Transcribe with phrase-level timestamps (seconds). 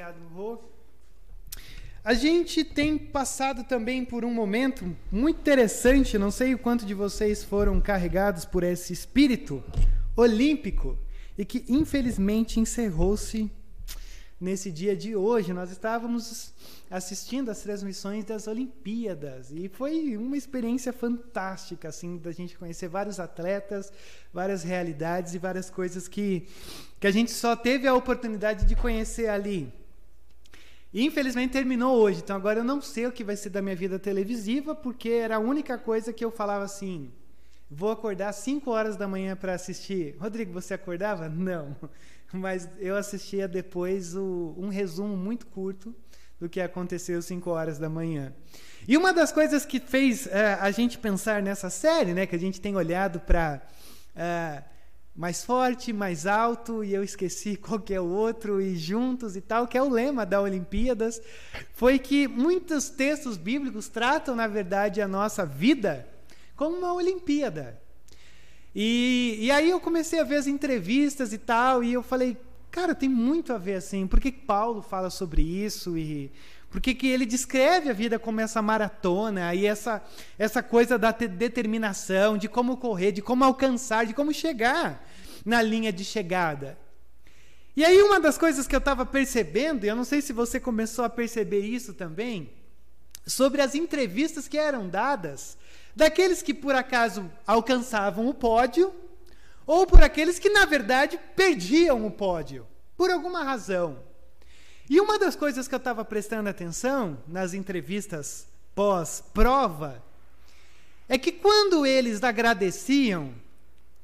[0.00, 0.58] Obrigado, Rô.
[2.02, 6.94] A gente tem passado também por um momento muito interessante, não sei o quanto de
[6.94, 9.62] vocês foram carregados por esse espírito
[10.16, 10.98] olímpico
[11.36, 13.50] e que infelizmente encerrou-se
[14.40, 15.52] nesse dia de hoje.
[15.52, 16.54] Nós estávamos
[16.90, 23.20] assistindo as transmissões das Olimpíadas e foi uma experiência fantástica assim da gente conhecer vários
[23.20, 23.92] atletas,
[24.32, 26.48] várias realidades e várias coisas que
[26.98, 29.70] que a gente só teve a oportunidade de conhecer ali.
[30.92, 33.98] Infelizmente terminou hoje, então agora eu não sei o que vai ser da minha vida
[33.98, 37.12] televisiva, porque era a única coisa que eu falava assim:
[37.70, 40.16] vou acordar às 5 horas da manhã para assistir.
[40.18, 41.28] Rodrigo, você acordava?
[41.28, 41.76] Não.
[42.32, 45.94] Mas eu assistia depois o, um resumo muito curto
[46.40, 48.32] do que aconteceu às 5 horas da manhã.
[48.88, 52.38] E uma das coisas que fez uh, a gente pensar nessa série, né, que a
[52.38, 53.62] gente tem olhado para.
[54.16, 54.64] Uh, eh,
[55.20, 59.42] mais forte, mais alto, e eu esqueci qual que é o outro, e juntos e
[59.42, 61.20] tal, que é o lema da Olimpíadas,
[61.74, 66.08] foi que muitos textos bíblicos tratam, na verdade, a nossa vida
[66.56, 67.78] como uma Olimpíada.
[68.74, 72.34] E, e aí eu comecei a ver as entrevistas e tal, e eu falei,
[72.70, 75.98] cara, tem muito a ver assim, por que Paulo fala sobre isso?
[75.98, 76.32] E
[76.70, 80.02] porque que ele descreve a vida como essa maratona e essa,
[80.38, 85.09] essa coisa da determinação, de como correr, de como alcançar, de como chegar
[85.44, 86.78] na linha de chegada.
[87.76, 90.58] E aí, uma das coisas que eu estava percebendo, e eu não sei se você
[90.58, 92.52] começou a perceber isso também,
[93.26, 95.56] sobre as entrevistas que eram dadas
[95.94, 98.92] daqueles que por acaso alcançavam o pódio,
[99.66, 102.66] ou por aqueles que na verdade perdiam o pódio,
[102.96, 104.02] por alguma razão.
[104.88, 110.02] E uma das coisas que eu estava prestando atenção nas entrevistas pós-prova
[111.08, 113.32] é que quando eles agradeciam,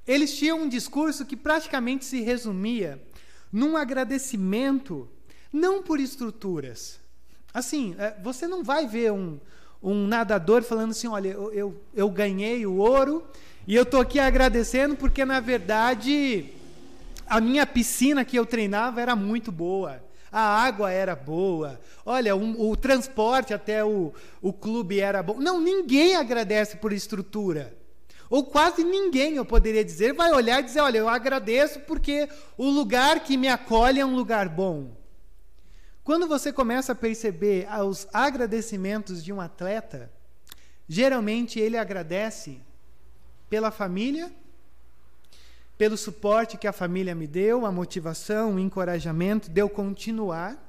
[0.06, 3.03] eles tinham um discurso que praticamente se resumia
[3.53, 5.09] num agradecimento
[5.53, 7.00] não por estruturas.
[7.53, 9.41] Assim, é, você não vai ver um,
[9.83, 13.25] um nadador falando assim: olha, eu, eu, eu ganhei o ouro
[13.66, 16.53] e eu estou aqui agradecendo porque, na verdade,
[17.27, 22.61] a minha piscina que eu treinava era muito boa a água era boa, olha, um,
[22.61, 24.12] o transporte até o,
[24.43, 25.39] o clube era bom.
[25.39, 27.75] Não, ninguém agradece por estrutura.
[28.28, 32.69] Ou quase ninguém, eu poderia dizer, vai olhar e dizer: olha, eu agradeço porque o
[32.69, 34.97] lugar que me acolhe é um lugar bom.
[36.03, 40.10] Quando você começa a perceber os agradecimentos de um atleta,
[40.88, 42.60] geralmente ele agradece
[43.48, 44.32] pela família
[45.78, 50.62] pelo suporte que a família me deu, a motivação, o encorajamento de eu continuar.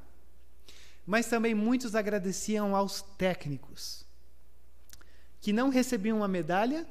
[1.06, 4.06] Mas também muitos agradeciam aos técnicos,
[5.40, 6.86] que não recebiam uma medalha,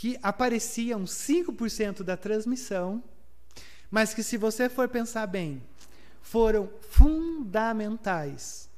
[0.00, 3.04] que apareciam 5% da transmissão,
[3.90, 5.62] mas que, se você for pensar bem,
[6.22, 8.70] foram fundamentais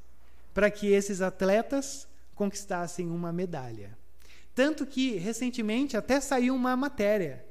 [0.52, 3.96] para que esses atletas conquistassem uma medalha.
[4.52, 7.44] Tanto que, recentemente, até saiu uma matéria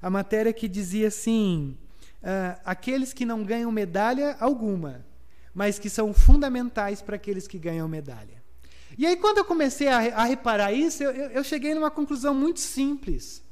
[0.00, 1.76] a matéria que dizia assim:
[2.22, 5.04] uh, aqueles que não ganham medalha alguma,
[5.52, 8.35] mas que são fundamentais para aqueles que ganham medalha.
[8.98, 12.60] E aí, quando eu comecei a, a reparar isso, eu, eu, cheguei numa conclusão muito
[12.60, 13.42] simples.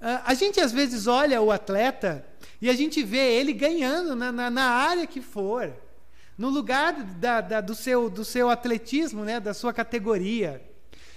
[0.00, 2.24] Uh, a gente às vezes olha o atleta
[2.60, 5.72] e a gente vê ele ganhando na, na, na área que for,
[6.38, 10.62] no lugar da, da, do, seu, do seu atletismo, né, da sua categoria.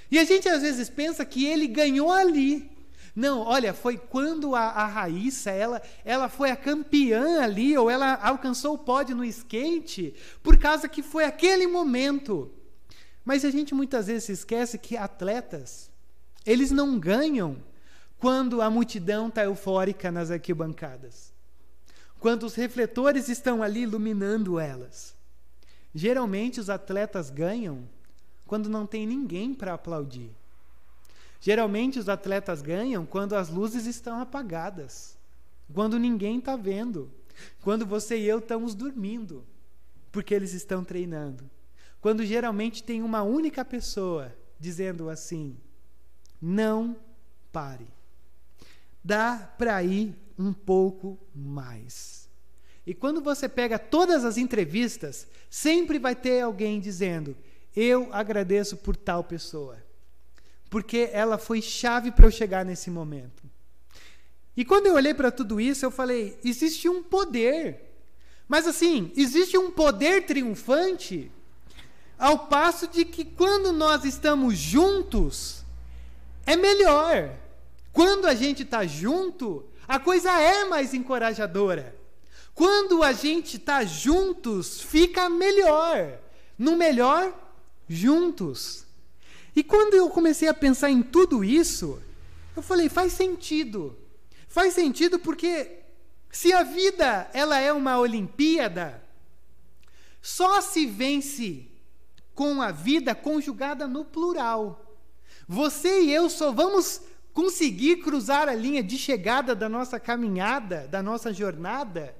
[0.09, 2.71] E a gente às vezes pensa que ele ganhou ali.
[3.15, 8.13] Não, olha, foi quando a, a Raíssa, ela, ela foi a campeã ali, ou ela
[8.15, 12.51] alcançou o pódio no skate, por causa que foi aquele momento.
[13.27, 15.91] Mas a gente muitas vezes esquece que atletas,
[16.45, 17.57] eles não ganham
[18.17, 21.33] quando a multidão está eufórica nas arquibancadas.
[22.21, 25.13] Quando os refletores estão ali iluminando elas.
[25.93, 27.83] Geralmente os atletas ganham
[28.45, 30.31] quando não tem ninguém para aplaudir.
[31.41, 35.17] Geralmente os atletas ganham quando as luzes estão apagadas,
[35.73, 37.11] quando ninguém está vendo,
[37.61, 39.43] quando você e eu estamos dormindo,
[40.13, 41.56] porque eles estão treinando.
[42.01, 45.57] Quando geralmente tem uma única pessoa dizendo assim:
[46.41, 46.95] não
[47.51, 47.87] pare.
[49.03, 52.29] Dá para ir um pouco mais.
[52.85, 57.35] E quando você pega todas as entrevistas, sempre vai ter alguém dizendo:
[57.75, 59.87] Eu agradeço por tal pessoa
[60.69, 63.43] porque ela foi chave para eu chegar nesse momento.
[64.55, 67.83] E quando eu olhei para tudo isso, eu falei: existe um poder.
[68.47, 71.31] Mas assim, existe um poder triunfante,
[72.17, 75.63] ao passo de que quando nós estamos juntos,
[76.45, 77.31] é melhor.
[77.91, 81.95] Quando a gente está junto, a coisa é mais encorajadora.
[82.53, 86.19] Quando a gente está juntos, fica melhor.
[86.57, 87.33] No melhor,
[87.87, 88.85] juntos.
[89.55, 92.01] E quando eu comecei a pensar em tudo isso,
[92.55, 93.95] eu falei, faz sentido.
[94.47, 95.79] Faz sentido porque
[96.31, 99.03] se a vida ela é uma Olimpíada,
[100.21, 101.67] só se vence
[102.37, 104.95] com a vida conjugada no plural.
[105.47, 107.01] Você e eu só vamos
[107.33, 112.15] conseguir cruzar a linha de chegada da nossa caminhada, da nossa jornada,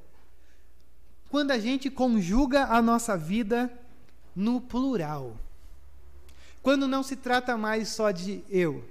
[1.30, 3.72] quando a gente conjuga a nossa vida
[4.36, 5.38] no plural.
[6.64, 8.84] Quando não se trata mais só de eu,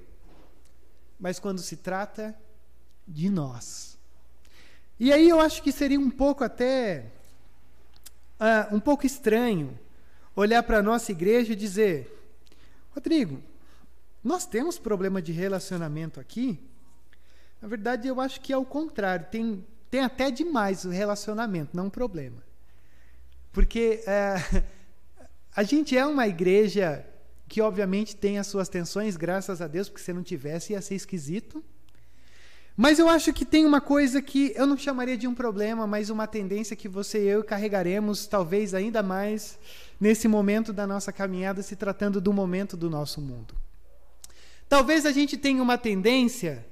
[1.18, 2.38] mas quando se trata
[3.06, 3.98] de nós.
[5.00, 7.10] E aí eu acho que seria um pouco até
[8.38, 9.76] uh, um pouco estranho
[10.36, 12.12] olhar para a nossa igreja e dizer:
[12.94, 13.42] Rodrigo,
[14.22, 16.60] nós temos problema de relacionamento aqui?
[17.60, 19.26] Na verdade, eu acho que é o contrário.
[19.30, 22.44] Tem, tem até demais o relacionamento, não um problema.
[23.52, 24.62] Porque uh,
[25.56, 27.04] a gente é uma igreja
[27.48, 30.96] que, obviamente, tem as suas tensões, graças a Deus, porque se não tivesse ia ser
[30.96, 31.64] esquisito.
[32.76, 36.10] Mas eu acho que tem uma coisa que eu não chamaria de um problema, mas
[36.10, 39.58] uma tendência que você e eu carregaremos, talvez ainda mais,
[39.98, 43.54] nesse momento da nossa caminhada, se tratando do momento do nosso mundo.
[44.68, 46.66] Talvez a gente tenha uma tendência,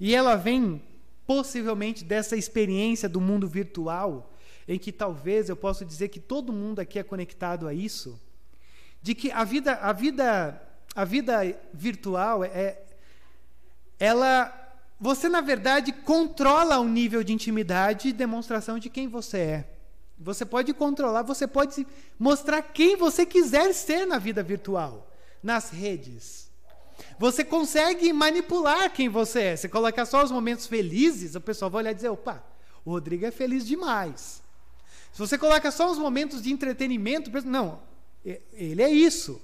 [0.00, 0.82] e ela vem
[1.24, 4.34] possivelmente dessa experiência do mundo virtual,
[4.66, 8.20] em que talvez eu possa dizer que todo mundo aqui é conectado a isso,
[9.00, 10.60] de que a vida, a vida,
[10.92, 12.80] a vida virtual é,
[14.00, 14.63] ela
[15.04, 19.68] você, na verdade, controla o nível de intimidade e demonstração de quem você é.
[20.18, 21.86] Você pode controlar, você pode
[22.18, 25.12] mostrar quem você quiser ser na vida virtual,
[25.42, 26.50] nas redes.
[27.18, 29.56] Você consegue manipular quem você é.
[29.58, 32.42] Você coloca só os momentos felizes, o pessoal vai olhar e dizer: opa,
[32.82, 34.42] o Rodrigo é feliz demais.
[35.12, 37.82] Se você coloca só os momentos de entretenimento, não,
[38.24, 39.38] ele é isso.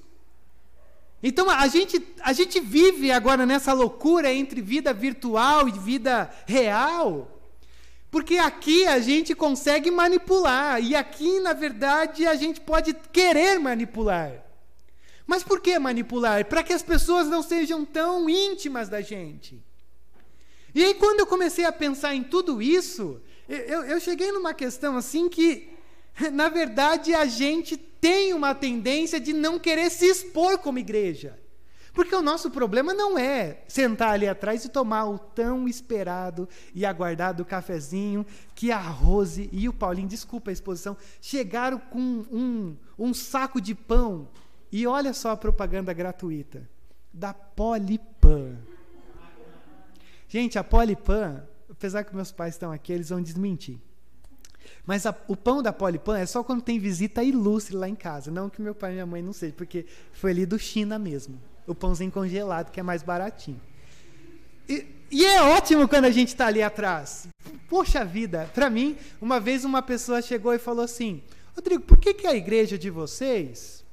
[1.23, 7.41] Então a gente, a gente vive agora nessa loucura entre vida virtual e vida real,
[8.11, 14.33] porque aqui a gente consegue manipular, e aqui, na verdade, a gente pode querer manipular.
[15.27, 16.45] Mas por que manipular?
[16.47, 19.63] Para que as pessoas não sejam tão íntimas da gente.
[20.75, 24.97] E aí, quando eu comecei a pensar em tudo isso, eu, eu cheguei numa questão
[24.97, 25.69] assim que,
[26.33, 31.39] na verdade, a gente tem uma tendência de não querer se expor como igreja.
[31.93, 36.87] Porque o nosso problema não é sentar ali atrás e tomar o tão esperado e
[36.87, 38.25] aguardado cafezinho
[38.55, 43.75] que a Rose e o Paulinho, desculpa a exposição, chegaram com um, um saco de
[43.75, 44.29] pão.
[44.71, 46.69] E olha só a propaganda gratuita
[47.13, 48.57] da Polipan.
[50.29, 53.81] Gente, a Polipan, apesar que meus pais estão aqui, eles vão desmentir.
[54.91, 58.29] Mas a, o pão da Polipan é só quando tem visita ilustre lá em casa.
[58.29, 61.41] Não que meu pai e minha mãe não sejam, porque foi ali do China mesmo.
[61.65, 63.61] O pãozinho congelado, que é mais baratinho.
[64.69, 67.29] E, e é ótimo quando a gente está ali atrás.
[67.69, 71.23] Poxa vida, para mim, uma vez uma pessoa chegou e falou assim:
[71.55, 73.85] Rodrigo, por que, que a igreja de vocês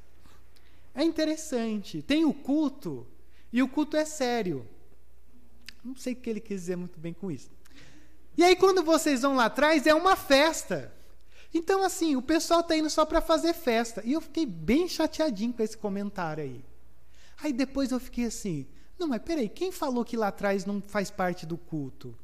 [0.96, 2.02] é interessante?
[2.02, 3.06] Tem o culto,
[3.54, 4.68] e o culto é sério.
[5.86, 7.52] Não sei o que ele quis dizer muito bem com isso.
[8.36, 10.97] E aí, quando vocês vão lá atrás, é uma festa.
[11.58, 14.04] Então, assim, o pessoal está indo só para fazer festa.
[14.06, 16.64] E eu fiquei bem chateadinho com esse comentário aí.
[17.42, 18.68] Aí depois eu fiquei assim:
[19.00, 22.16] não, mas peraí, quem falou que lá atrás não faz parte do culto?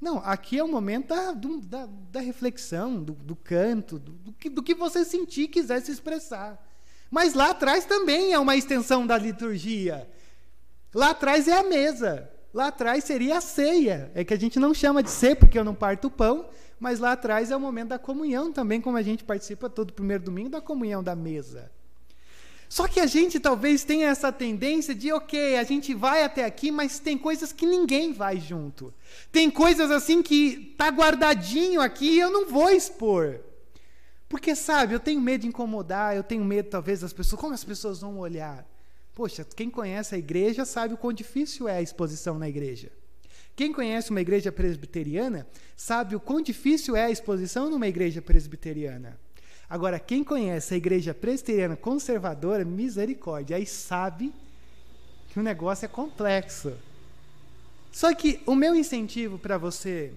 [0.00, 4.48] Não, aqui é o momento da, da, da reflexão, do, do canto, do, do, que,
[4.48, 6.64] do que você sentir e quiser se expressar.
[7.10, 10.08] Mas lá atrás também é uma extensão da liturgia.
[10.94, 12.30] Lá atrás é a mesa.
[12.54, 14.10] Lá atrás seria a ceia.
[14.14, 16.48] É que a gente não chama de ceia porque eu não parto o pão,
[16.80, 20.24] mas lá atrás é o momento da comunhão também, como a gente participa todo primeiro
[20.24, 21.70] domingo da comunhão da mesa.
[22.70, 26.70] Só que a gente talvez tenha essa tendência de, ok, a gente vai até aqui,
[26.70, 28.94] mas tem coisas que ninguém vai junto.
[29.30, 33.40] Tem coisas assim que tá guardadinho aqui e eu não vou expor.
[34.28, 37.40] Porque, sabe, eu tenho medo de incomodar, eu tenho medo, talvez, das pessoas.
[37.40, 38.64] Como as pessoas vão olhar?
[39.12, 42.92] Poxa, quem conhece a igreja sabe o quão difícil é a exposição na igreja.
[43.54, 49.18] Quem conhece uma igreja presbiteriana sabe o quão difícil é a exposição numa igreja presbiteriana.
[49.68, 54.32] Agora, quem conhece a igreja presbiteriana conservadora, misericórdia, aí sabe
[55.28, 56.72] que o negócio é complexo.
[57.92, 60.12] Só que o meu incentivo para você,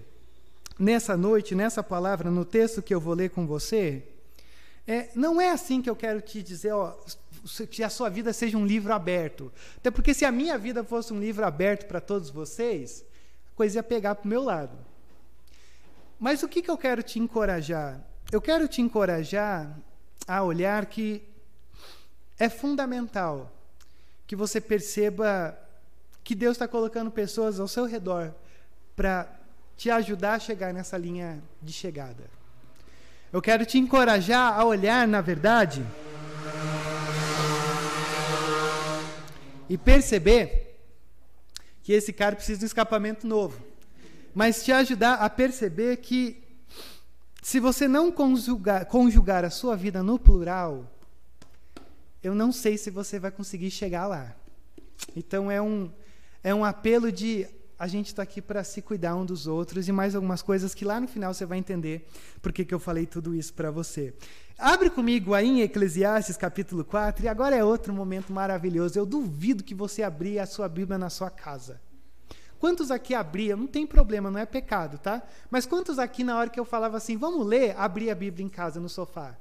[0.78, 4.02] nessa noite, nessa palavra, no texto que eu vou ler com você,
[4.86, 6.94] é, não é assim que eu quero te dizer, ó,
[7.70, 9.52] que a sua vida seja um livro aberto.
[9.76, 13.04] Até porque se a minha vida fosse um livro aberto para todos vocês,
[13.54, 14.76] coisa ia pegar para o meu lado.
[16.18, 18.00] Mas o que, que eu quero te encorajar?
[18.32, 19.76] Eu quero te encorajar
[20.26, 21.22] a olhar que
[22.38, 23.52] é fundamental
[24.26, 25.58] que você perceba
[26.22, 28.34] que Deus está colocando pessoas ao seu redor
[28.96, 29.28] para
[29.76, 32.24] te ajudar a chegar nessa linha de chegada.
[33.32, 35.84] Eu quero te encorajar a olhar, na verdade,
[39.68, 40.73] e perceber
[41.84, 43.62] que esse cara precisa de um escapamento novo.
[44.34, 46.42] Mas te ajudar a perceber que
[47.42, 50.90] se você não conjugar, conjugar a sua vida no plural,
[52.22, 54.34] eu não sei se você vai conseguir chegar lá.
[55.14, 55.92] Então é um,
[56.42, 57.46] é um apelo de
[57.78, 60.84] a gente está aqui para se cuidar um dos outros e mais algumas coisas que
[60.84, 62.06] lá no final você vai entender
[62.40, 64.14] por que, eu falei tudo isso para você.
[64.56, 68.98] Abre comigo aí em Eclesiastes capítulo 4 e agora é outro momento maravilhoso.
[68.98, 71.80] Eu duvido que você abrir a sua Bíblia na sua casa.
[72.60, 73.58] Quantos aqui abriam?
[73.58, 75.22] Não tem problema, não é pecado, tá?
[75.50, 78.48] Mas quantos aqui, na hora que eu falava assim, vamos ler, abria a Bíblia em
[78.48, 79.36] casa, no sofá?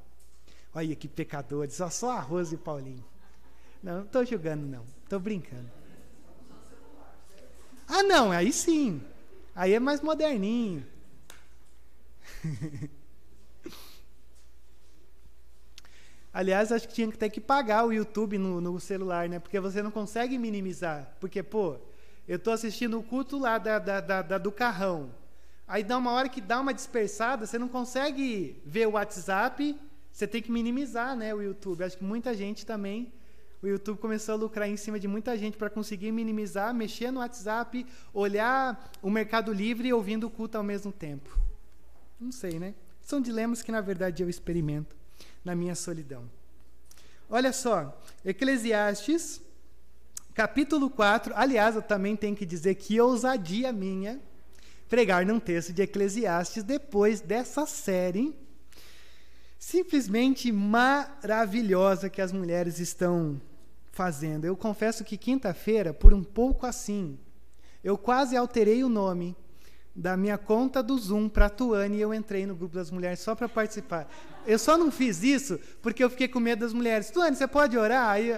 [0.73, 3.05] Olha que pecadores, só, só arroz e Paulinho.
[3.81, 4.83] Não, não estou julgando, não.
[5.03, 5.82] Estou brincando.
[7.87, 9.01] Ah, não, aí sim.
[9.55, 10.85] Aí é mais moderninho.
[16.33, 19.37] Aliás, acho que tinha que ter que pagar o YouTube no, no, celular, né?
[19.37, 21.15] Porque você não consegue minimizar.
[21.19, 21.77] Porque, pô,
[22.27, 25.11] eu estou assistindo o culto lá da, da, da, da, do carrão.
[25.67, 29.79] Aí dá uma hora que dá uma dispersada, você não consegue ver o WhatsApp,
[30.11, 31.83] você tem que minimizar né, o YouTube.
[31.83, 33.13] Acho que muita gente também
[33.63, 37.21] o YouTube começou a lucrar em cima de muita gente para conseguir minimizar, mexer no
[37.21, 41.39] WhatsApp, olhar o Mercado Livre e ouvindo o culto ao mesmo tempo.
[42.19, 42.75] Não sei, né?
[43.01, 44.93] São dilemas que, na verdade, eu experimento
[45.45, 46.29] na minha solidão.
[47.29, 49.41] Olha só, Eclesiastes,
[50.33, 51.33] capítulo 4.
[51.33, 54.19] Aliás, eu também tenho que dizer que ousadia minha
[54.89, 58.35] pregar num texto de Eclesiastes depois dessa série
[59.57, 63.41] simplesmente maravilhosa que as mulheres estão
[63.93, 64.43] fazendo.
[64.43, 67.17] Eu confesso que quinta-feira, por um pouco assim,
[67.83, 69.35] eu quase alterei o nome
[69.95, 73.35] da minha conta do Zoom para Tuane e eu entrei no grupo das mulheres só
[73.35, 74.09] para participar.
[74.47, 77.11] Eu só não fiz isso porque eu fiquei com medo das mulheres.
[77.11, 78.09] Tuane, você pode orar?
[78.09, 78.35] Aí,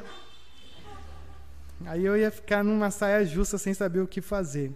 [1.86, 4.76] aí eu ia ficar numa saia justa sem saber o que fazer.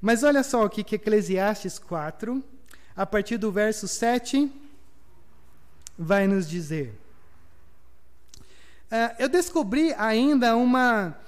[0.00, 2.42] Mas olha só o que, que Eclesiastes 4,
[2.96, 4.50] a partir do verso 7,
[5.96, 7.05] vai nos dizer.
[8.86, 11.18] Uh, eu descobri ainda uma,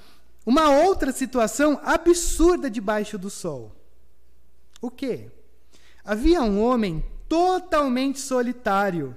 [0.47, 3.75] uma outra situação absurda debaixo do sol.
[4.81, 5.31] O quê?
[6.05, 9.17] Havia um homem totalmente solitário.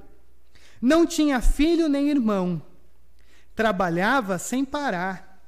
[0.82, 2.62] Não tinha filho nem irmão.
[3.56, 5.40] Trabalhava sem parar.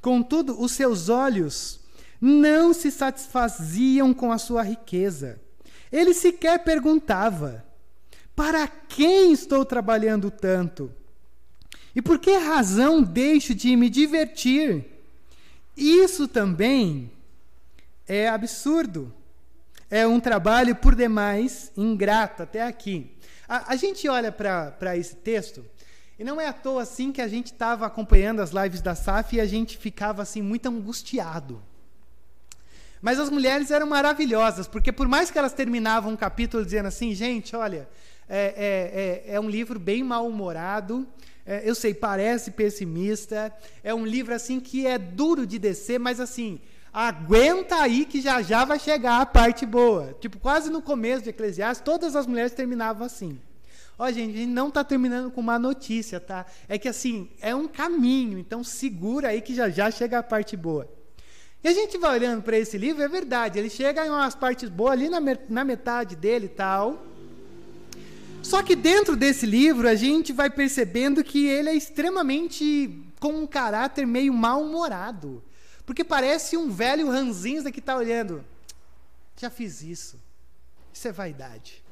[0.00, 1.80] Contudo, os seus olhos
[2.20, 5.40] não se satisfaziam com a sua riqueza.
[5.92, 7.64] Ele sequer perguntava:
[8.34, 10.90] Para quem estou trabalhando tanto?
[11.94, 14.84] E por que razão deixo de me divertir?
[15.76, 17.10] Isso também
[18.06, 19.12] é absurdo.
[19.90, 23.10] É um trabalho por demais ingrato até aqui.
[23.48, 25.64] A, a gente olha para esse texto
[26.18, 29.36] e não é à toa assim que a gente estava acompanhando as lives da SAF
[29.36, 31.62] e a gente ficava assim muito angustiado.
[33.02, 37.14] Mas as mulheres eram maravilhosas, porque por mais que elas terminavam um capítulo dizendo assim,
[37.14, 37.86] gente, olha,
[38.28, 41.06] é, é, é, é um livro bem mal-humorado,
[41.46, 43.52] é, eu sei, parece pessimista.
[43.82, 46.60] É um livro assim que é duro de descer, mas assim,
[46.92, 50.16] aguenta aí que já já vai chegar a parte boa.
[50.20, 53.38] Tipo, quase no começo de Eclesiastes, todas as mulheres terminavam assim.
[53.98, 56.46] Ó, gente, a gente não está terminando com uma notícia, tá?
[56.68, 60.56] É que assim, é um caminho, então segura aí que já já chega a parte
[60.56, 60.88] boa.
[61.62, 64.68] E a gente vai olhando para esse livro, é verdade, ele chega em umas partes
[64.68, 67.13] boas ali na, na metade dele e tal.
[68.44, 73.46] Só que dentro desse livro a gente vai percebendo que ele é extremamente com um
[73.46, 75.42] caráter meio mal-humorado.
[75.86, 78.44] Porque parece um velho ranzinza que está olhando.
[79.34, 80.20] Já fiz isso.
[80.92, 81.82] Isso é vaidade.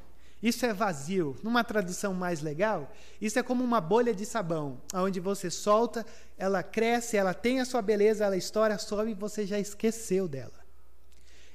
[0.43, 1.35] Isso é vazio.
[1.41, 6.05] Numa tradução mais legal, isso é como uma bolha de sabão, onde você solta,
[6.37, 10.62] ela cresce, ela tem a sua beleza, ela estoura, sobe e você já esqueceu dela.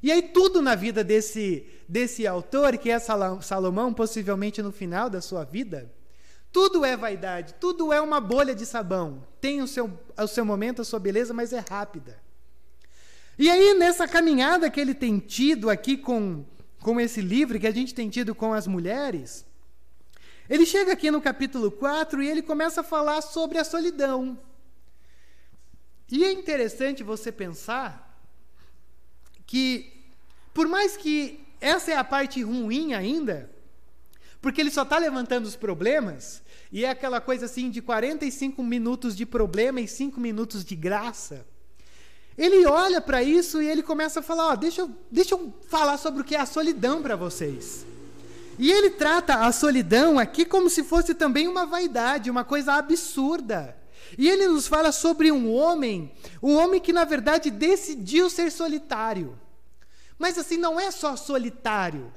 [0.02, 5.20] E aí tudo na vida desse, desse autor, que é Salomão, possivelmente no final da
[5.20, 5.92] sua vida,
[6.52, 9.26] tudo é vaidade, tudo é uma bolha de sabão.
[9.40, 12.20] Tem o seu, o seu momento, a sua beleza, mas é rápida.
[13.38, 16.44] E aí, nessa caminhada que ele tem tido aqui com,
[16.80, 19.44] com esse livro, que a gente tem tido com as mulheres,
[20.48, 24.38] ele chega aqui no capítulo 4 e ele começa a falar sobre a solidão.
[26.10, 28.07] E é interessante você pensar
[29.48, 29.90] que,
[30.52, 33.50] por mais que essa é a parte ruim ainda,
[34.42, 39.16] porque ele só está levantando os problemas, e é aquela coisa assim de 45 minutos
[39.16, 41.46] de problema e 5 minutos de graça.
[42.36, 46.20] Ele olha para isso e ele começa a falar: deixa, eu, deixa eu falar sobre
[46.20, 47.86] o que é a solidão para vocês.
[48.58, 53.77] E ele trata a solidão aqui como se fosse também uma vaidade, uma coisa absurda.
[54.16, 56.12] E ele nos fala sobre um homem,
[56.42, 59.38] um homem que na verdade decidiu ser solitário.
[60.18, 62.12] Mas assim, não é só solitário,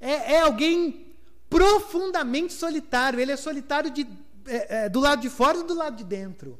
[0.00, 1.14] é, é alguém
[1.48, 3.20] profundamente solitário.
[3.20, 4.06] Ele é solitário de,
[4.46, 6.58] é, é, do lado de fora e do lado de dentro.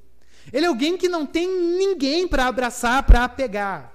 [0.52, 3.92] Ele é alguém que não tem ninguém para abraçar, para apegar.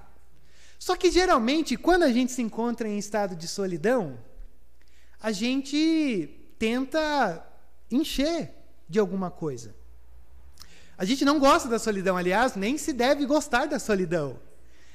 [0.78, 4.18] Só que geralmente, quando a gente se encontra em estado de solidão,
[5.20, 7.46] a gente tenta
[7.90, 8.50] encher
[8.88, 9.74] de alguma coisa.
[11.02, 14.38] A gente não gosta da solidão, aliás, nem se deve gostar da solidão.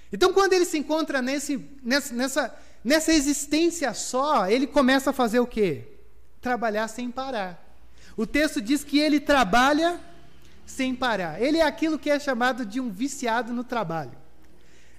[0.10, 5.42] Então, quando ele se encontra nesse, nessa, nessa, nessa existência só, ele começa a fazer
[5.42, 5.84] o quê?
[6.40, 7.62] Trabalhar sem parar.
[8.16, 10.00] O texto diz que ele trabalha
[10.66, 11.42] sem parar.
[11.42, 14.18] Ele é aquilo que é chamado de um viciado no trabalho.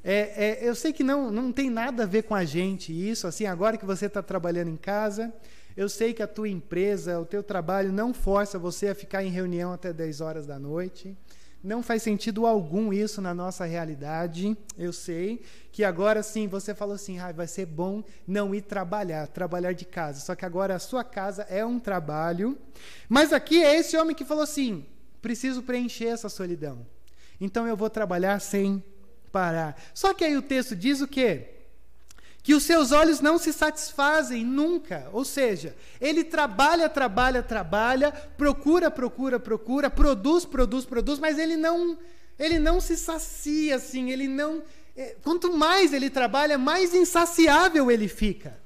[0.04, 3.26] É, é, eu sei que não, não tem nada a ver com a gente isso,
[3.26, 5.32] assim, agora que você está trabalhando em casa,
[5.78, 9.30] eu sei que a tua empresa, o teu trabalho não força você a ficar em
[9.30, 11.16] reunião até 10 horas da noite.
[11.62, 14.58] Não faz sentido algum isso na nossa realidade.
[14.76, 19.28] Eu sei que agora sim você falou assim: ah, vai ser bom não ir trabalhar,
[19.28, 20.18] trabalhar de casa.
[20.18, 22.58] Só que agora a sua casa é um trabalho.
[23.08, 24.84] Mas aqui é esse homem que falou assim:
[25.22, 26.84] preciso preencher essa solidão.
[27.40, 28.82] Então eu vou trabalhar sem
[29.30, 29.80] parar.
[29.94, 31.57] Só que aí o texto diz o quê?
[32.48, 35.06] Que os seus olhos não se satisfazem nunca.
[35.12, 41.98] Ou seja, ele trabalha, trabalha, trabalha, procura, procura, procura, produz, produz, produz, mas ele não,
[42.38, 44.62] ele não se sacia assim, ele não.
[44.96, 48.58] É, quanto mais ele trabalha, mais insaciável ele fica.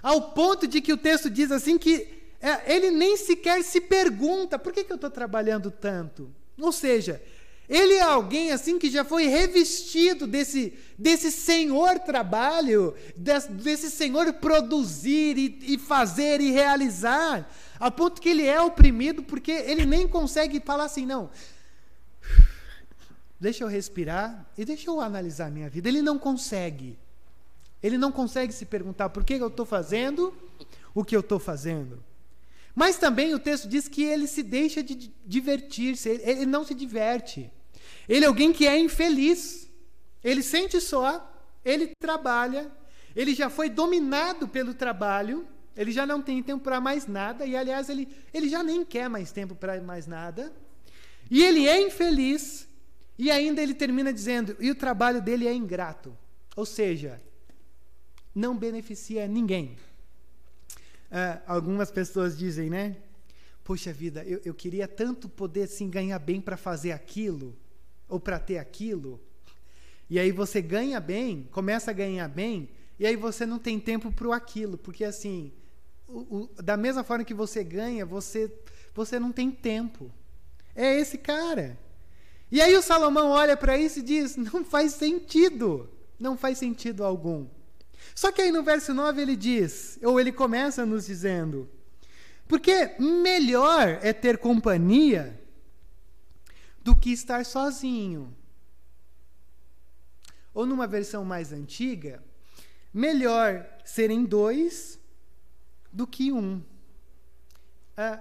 [0.00, 2.06] Ao ponto de que o texto diz assim que
[2.40, 6.32] é, ele nem sequer se pergunta por que, que eu estou trabalhando tanto.
[6.60, 7.20] Ou seja,
[7.68, 15.38] ele é alguém assim que já foi revestido desse, desse senhor trabalho, desse, senhor produzir
[15.38, 17.50] e, e, fazer e realizar,
[17.80, 21.30] a ponto que ele é oprimido porque ele nem consegue falar assim, não.
[23.40, 25.88] Deixa eu respirar e deixa eu analisar minha vida.
[25.88, 26.98] Ele não consegue.
[27.82, 30.32] Ele não consegue se perguntar por que eu estou fazendo
[30.94, 32.02] o que eu estou fazendo.
[32.74, 37.50] Mas também o texto diz que ele se deixa de divertir-se, ele não se diverte.
[38.08, 39.70] Ele é alguém que é infeliz.
[40.22, 41.30] Ele sente só,
[41.64, 42.70] ele trabalha,
[43.14, 47.54] ele já foi dominado pelo trabalho, ele já não tem tempo para mais nada, e
[47.54, 50.50] aliás, ele, ele já nem quer mais tempo para mais nada.
[51.30, 52.66] E ele é infeliz,
[53.18, 56.16] e ainda ele termina dizendo: e o trabalho dele é ingrato.
[56.56, 57.20] Ou seja,
[58.34, 59.76] não beneficia ninguém.
[61.14, 62.96] Uh, algumas pessoas dizem, né?
[63.62, 67.56] Poxa vida, eu, eu queria tanto poder assim, ganhar bem para fazer aquilo,
[68.08, 69.20] ou para ter aquilo.
[70.10, 74.10] E aí você ganha bem, começa a ganhar bem, e aí você não tem tempo
[74.10, 75.52] para aquilo, porque assim,
[76.08, 78.52] o, o, da mesma forma que você ganha, você,
[78.92, 80.10] você não tem tempo.
[80.74, 81.78] É esse cara.
[82.50, 85.88] E aí o Salomão olha para isso e diz: não faz sentido.
[86.18, 87.46] Não faz sentido algum.
[88.14, 91.70] Só que aí no verso 9 ele diz, ou ele começa nos dizendo:
[92.48, 95.40] Porque melhor é ter companhia
[96.82, 98.34] do que estar sozinho.
[100.52, 102.22] Ou numa versão mais antiga,
[102.92, 105.00] melhor serem dois
[105.92, 106.62] do que um.
[107.96, 108.20] Ah,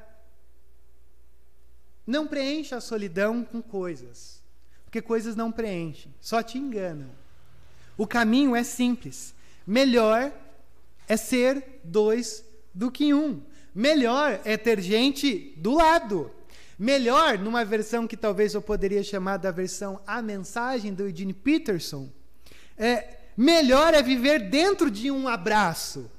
[2.06, 4.42] não preencha a solidão com coisas,
[4.84, 7.10] porque coisas não preenchem, só te enganam.
[7.98, 9.34] O caminho é simples
[9.66, 10.32] Melhor
[11.08, 13.42] é ser dois do que um.
[13.74, 16.32] Melhor é ter gente do lado.
[16.78, 22.10] Melhor, numa versão que talvez eu poderia chamar da versão A Mensagem do Eugene Peterson,
[22.78, 26.10] é, melhor é viver dentro de um abraço.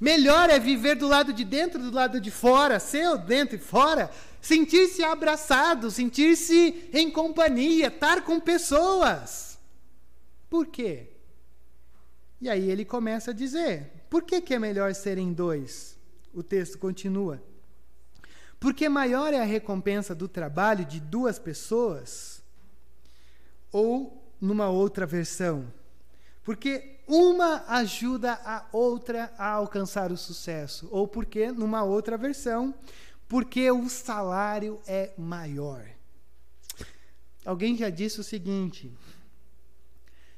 [0.00, 4.10] Melhor é viver do lado de dentro, do lado de fora, seu dentro e fora,
[4.40, 9.56] sentir-se abraçado, sentir-se em companhia, estar com pessoas.
[10.50, 11.11] Por quê?
[12.42, 15.96] E aí ele começa a dizer: por que, que é melhor serem dois?
[16.34, 17.40] O texto continua.
[18.58, 22.42] Porque maior é a recompensa do trabalho de duas pessoas,
[23.70, 25.72] ou numa outra versão,
[26.42, 32.74] porque uma ajuda a outra a alcançar o sucesso, ou porque numa outra versão,
[33.28, 35.86] porque o salário é maior.
[37.44, 38.92] Alguém já disse o seguinte: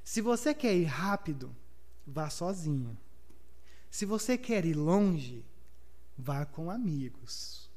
[0.02, 1.63] se você quer ir rápido,
[2.06, 2.96] vá sozinho.
[3.90, 5.44] Se você quer ir longe,
[6.18, 7.68] vá com amigos.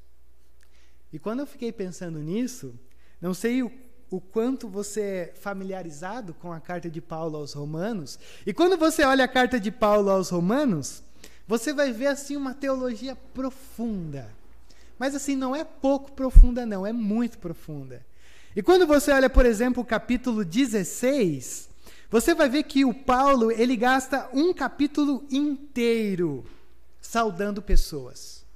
[1.12, 2.74] E quando eu fiquei pensando nisso,
[3.20, 3.72] não sei o,
[4.10, 9.04] o quanto você é familiarizado com a carta de Paulo aos Romanos, e quando você
[9.04, 11.02] olha a carta de Paulo aos Romanos,
[11.46, 14.30] você vai ver assim uma teologia profunda.
[14.98, 18.04] Mas assim, não é pouco profunda, não, é muito profunda.
[18.54, 21.67] E quando você olha, por exemplo, o capítulo 16,
[22.10, 26.44] você vai ver que o Paulo, ele gasta um capítulo inteiro
[27.00, 28.46] saudando pessoas.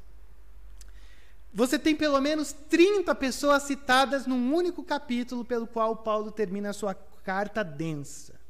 [1.53, 6.73] Você tem pelo menos 30 pessoas citadas num único capítulo pelo qual Paulo termina a
[6.73, 8.41] sua carta densa.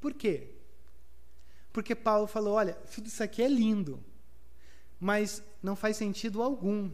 [0.00, 0.48] Por quê?
[1.70, 4.02] Porque Paulo falou: olha, tudo isso aqui é lindo,
[4.98, 6.90] mas não faz sentido algum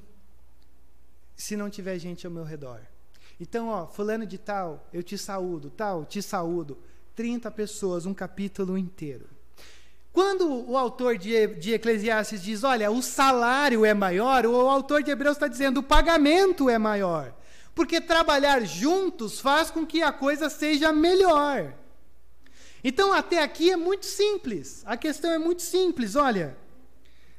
[1.36, 2.80] se não tiver gente ao meu redor.
[3.38, 6.76] Então, ó, fulano de tal, eu te saúdo, tal, te saúdo.
[7.16, 9.26] 30 pessoas, um capítulo inteiro.
[10.12, 15.10] Quando o autor de, de Eclesiastes diz, olha, o salário é maior, o autor de
[15.10, 17.34] Hebreus está dizendo, o pagamento é maior.
[17.74, 21.74] Porque trabalhar juntos faz com que a coisa seja melhor.
[22.84, 24.82] Então, até aqui é muito simples.
[24.86, 26.16] A questão é muito simples.
[26.16, 26.56] Olha,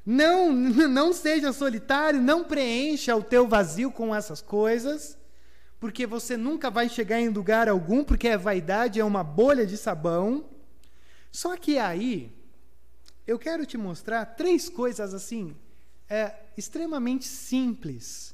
[0.05, 0.51] não,
[0.89, 5.17] não seja solitário, não preencha o teu vazio com essas coisas,
[5.79, 9.77] porque você nunca vai chegar em lugar algum, porque a vaidade é uma bolha de
[9.77, 10.49] sabão.
[11.31, 12.31] Só que aí,
[13.25, 15.55] eu quero te mostrar três coisas assim,
[16.09, 18.33] é, extremamente simples,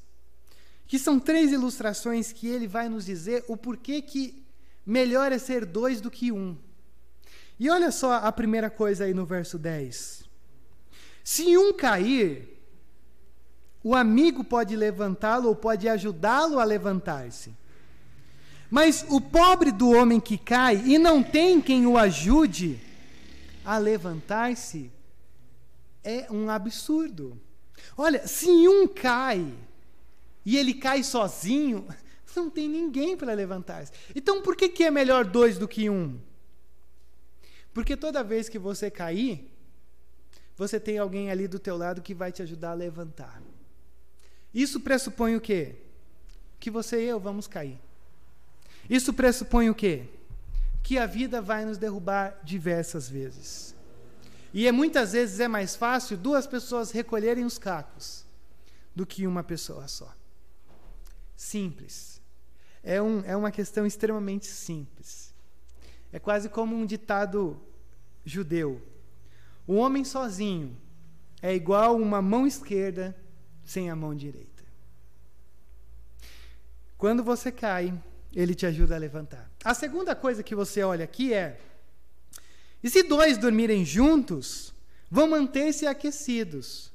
[0.88, 4.46] que são três ilustrações que ele vai nos dizer o porquê que
[4.86, 6.58] melhor é ser dois do que um.
[7.60, 10.24] E olha só a primeira coisa aí no verso 10.
[11.24, 12.53] Se um cair,
[13.84, 17.54] o amigo pode levantá-lo ou pode ajudá-lo a levantar-se.
[18.72, 22.80] Mas o pobre do homem que cai e não tem quem o ajude,
[23.64, 24.92] a levantar-se
[26.04, 27.40] é um absurdo.
[27.98, 29.54] Olha, se um cai
[30.46, 31.86] e ele cai sozinho,
[32.36, 33.92] não tem ninguém para levantar-se.
[34.16, 36.18] Então por que, que é melhor dois do que um?
[37.74, 39.52] Porque toda vez que você cair,
[40.56, 43.42] você tem alguém ali do teu lado que vai te ajudar a levantar.
[44.54, 45.76] Isso pressupõe o quê?
[46.60, 47.80] Que você e eu vamos cair.
[48.90, 50.08] Isso pressupõe o quê?
[50.84, 53.74] que a vida vai nos derrubar diversas vezes.
[54.54, 58.26] E é, muitas vezes é mais fácil duas pessoas recolherem os cacos
[58.94, 60.14] do que uma pessoa só.
[61.36, 62.22] Simples.
[62.84, 65.34] É, um, é uma questão extremamente simples.
[66.12, 67.60] É quase como um ditado
[68.26, 68.82] judeu.
[69.66, 70.78] O homem sozinho
[71.42, 73.16] é igual uma mão esquerda
[73.64, 74.64] sem a mão direita.
[76.98, 77.94] Quando você cai,
[78.34, 79.52] ele te ajuda a levantar.
[79.64, 81.60] A segunda coisa que você olha aqui é:
[82.84, 84.74] e se dois dormirem juntos,
[85.10, 86.92] vão manter-se aquecidos.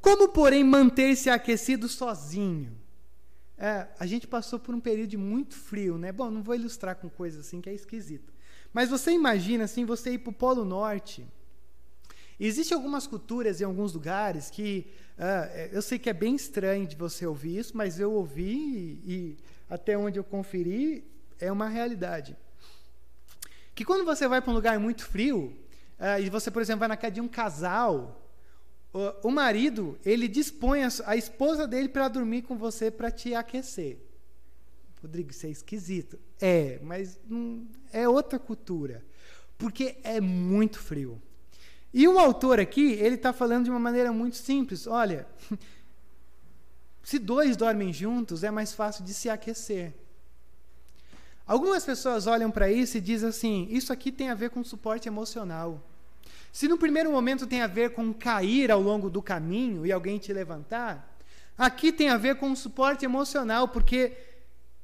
[0.00, 2.76] Como, porém, manter-se aquecido sozinho?
[3.56, 6.10] É, a gente passou por um período muito frio, né?
[6.10, 8.32] Bom, não vou ilustrar com coisa assim que é esquisito.
[8.72, 11.26] Mas você imagina assim, você ir para o Polo Norte.
[12.38, 16.96] Existem algumas culturas em alguns lugares que uh, eu sei que é bem estranho de
[16.96, 19.36] você ouvir isso, mas eu ouvi e, e
[19.68, 21.04] até onde eu conferi,
[21.38, 22.36] é uma realidade.
[23.74, 25.56] Que quando você vai para um lugar muito frio,
[25.98, 28.20] uh, e você, por exemplo, vai na casa de um casal,
[28.92, 33.34] o, o marido, ele dispõe a, a esposa dele para dormir com você para te
[33.34, 33.98] aquecer.
[35.00, 36.18] Rodrigo, isso é esquisito.
[36.40, 39.04] É, mas hum, é outra cultura.
[39.56, 41.20] Porque é muito frio.
[41.92, 44.86] E o autor aqui, ele está falando de uma maneira muito simples.
[44.86, 45.26] Olha,
[47.02, 49.94] se dois dormem juntos, é mais fácil de se aquecer.
[51.46, 55.08] Algumas pessoas olham para isso e dizem assim: isso aqui tem a ver com suporte
[55.08, 55.82] emocional.
[56.52, 60.18] Se no primeiro momento tem a ver com cair ao longo do caminho e alguém
[60.18, 61.16] te levantar,
[61.58, 64.16] aqui tem a ver com suporte emocional, porque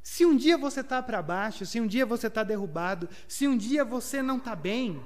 [0.03, 3.57] se um dia você está para baixo, se um dia você está derrubado, se um
[3.57, 5.01] dia você não está bem,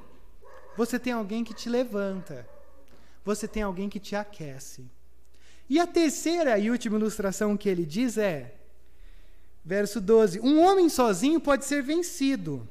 [0.80, 2.48] você tem alguém que te levanta,
[3.22, 4.90] você tem alguém que te aquece.
[5.68, 8.54] E a terceira e última ilustração que ele diz é,
[9.62, 12.66] verso 12: Um homem sozinho pode ser vencido,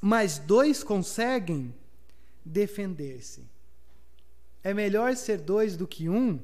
[0.00, 1.74] mas dois conseguem
[2.42, 3.44] defender-se.
[4.62, 6.40] É melhor ser dois do que um,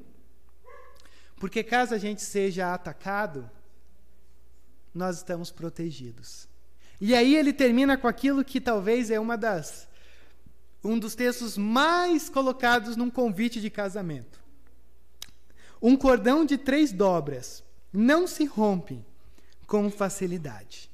[1.37, 3.49] porque caso a gente seja atacado,
[4.93, 6.47] nós estamos protegidos.
[6.99, 9.89] E aí ele termina com aquilo que talvez é uma das
[10.83, 14.41] um dos textos mais colocados num convite de casamento.
[15.81, 19.03] Um cordão de três dobras não se rompe
[19.67, 20.89] com facilidade.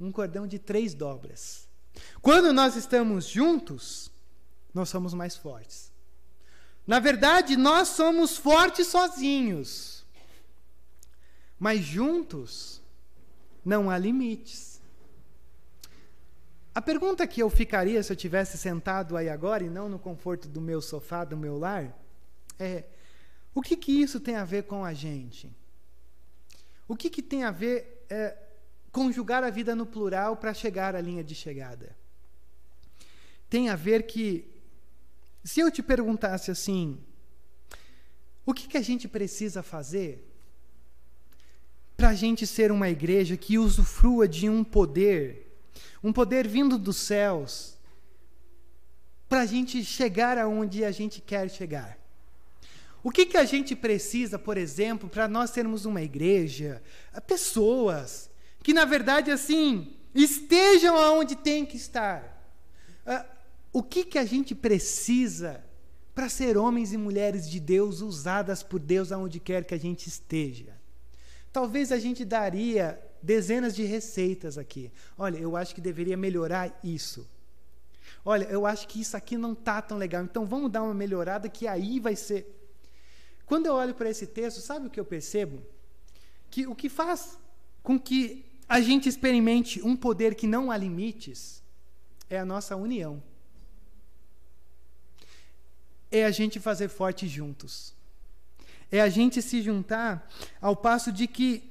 [0.00, 1.68] Um cordão de três dobras.
[2.20, 4.10] Quando nós estamos juntos,
[4.72, 5.90] nós somos mais fortes.
[6.86, 10.06] Na verdade, nós somos fortes sozinhos.
[11.58, 12.80] Mas juntos
[13.64, 14.67] não há limites.
[16.78, 20.46] A pergunta que eu ficaria se eu tivesse sentado aí agora e não no conforto
[20.46, 21.92] do meu sofá, do meu lar,
[22.56, 22.84] é:
[23.52, 25.52] o que, que isso tem a ver com a gente?
[26.86, 28.38] O que, que tem a ver é,
[28.92, 31.96] conjugar a vida no plural para chegar à linha de chegada?
[33.50, 34.48] Tem a ver que,
[35.42, 36.96] se eu te perguntasse assim,
[38.46, 40.24] o que, que a gente precisa fazer
[41.96, 45.47] para a gente ser uma igreja que usufrua de um poder,
[46.02, 47.76] um poder vindo dos céus,
[49.28, 51.98] para a gente chegar aonde a gente quer chegar?
[53.02, 56.82] O que, que a gente precisa, por exemplo, para nós sermos uma igreja?
[57.26, 58.28] Pessoas
[58.62, 62.36] que, na verdade, assim, estejam aonde tem que estar.
[63.06, 63.24] Uh,
[63.72, 65.64] o que, que a gente precisa
[66.14, 70.08] para ser homens e mulheres de Deus, usadas por Deus aonde quer que a gente
[70.08, 70.76] esteja?
[71.52, 74.90] Talvez a gente daria dezenas de receitas aqui.
[75.16, 77.28] Olha, eu acho que deveria melhorar isso.
[78.24, 80.22] Olha, eu acho que isso aqui não está tão legal.
[80.24, 82.54] Então vamos dar uma melhorada que aí vai ser.
[83.46, 85.62] Quando eu olho para esse texto, sabe o que eu percebo?
[86.50, 87.38] Que o que faz
[87.82, 91.62] com que a gente experimente um poder que não há limites
[92.28, 93.22] é a nossa união.
[96.10, 97.94] É a gente fazer forte juntos.
[98.90, 101.67] É a gente se juntar ao passo de que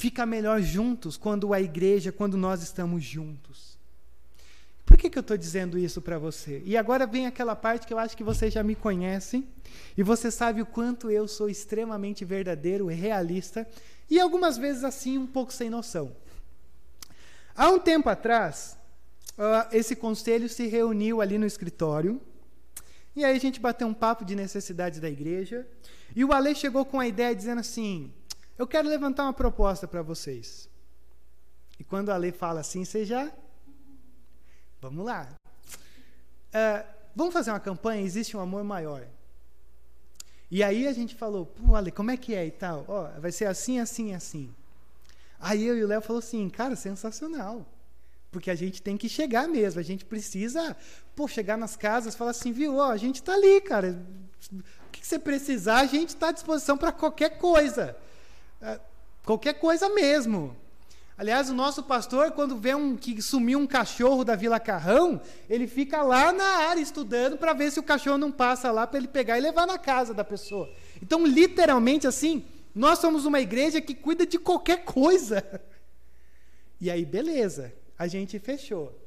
[0.00, 3.78] fica melhor juntos quando a igreja, quando nós estamos juntos.
[4.86, 6.62] Por que, que eu estou dizendo isso para você?
[6.64, 9.46] E agora vem aquela parte que eu acho que você já me conhece
[9.98, 13.68] e você sabe o quanto eu sou extremamente verdadeiro realista
[14.08, 16.16] e algumas vezes assim um pouco sem noção.
[17.54, 18.78] Há um tempo atrás,
[19.36, 22.18] uh, esse conselho se reuniu ali no escritório
[23.14, 25.68] e aí a gente bateu um papo de necessidades da igreja
[26.16, 28.10] e o Ale chegou com a ideia dizendo assim:
[28.60, 30.68] eu quero levantar uma proposta para vocês.
[31.78, 33.32] E quando o Ale fala assim, você já
[34.80, 35.28] Vamos lá.
[36.54, 39.06] Uh, vamos fazer uma campanha, existe um amor maior.
[40.50, 42.84] E aí a gente falou, pô, Ale, como é que é e tal?
[42.88, 44.52] Ó, oh, vai ser assim, assim, assim.
[45.38, 47.66] Aí eu e o Léo falou assim, cara, sensacional.
[48.30, 50.76] Porque a gente tem que chegar mesmo, a gente precisa,
[51.14, 54.02] pô, chegar nas casas, falar assim, viu, ó, a gente está ali, cara.
[54.52, 57.96] O que você precisar, a gente está à disposição para qualquer coisa.
[58.60, 58.80] Uh,
[59.24, 60.56] qualquer coisa mesmo.
[61.20, 65.20] Aliás, o nosso pastor, quando vê um que sumiu um cachorro da Vila Carrão,
[65.50, 68.98] ele fica lá na área estudando para ver se o cachorro não passa lá para
[68.98, 70.72] ele pegar e levar na casa da pessoa.
[71.02, 72.42] Então, literalmente assim,
[72.74, 75.44] nós somos uma igreja que cuida de qualquer coisa.
[76.80, 78.98] E aí, beleza, a gente fechou.